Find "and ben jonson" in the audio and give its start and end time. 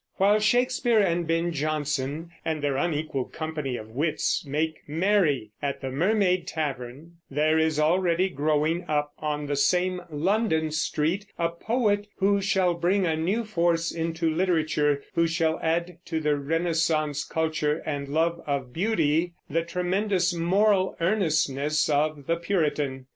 0.99-2.31